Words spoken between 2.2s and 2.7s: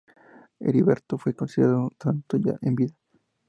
ya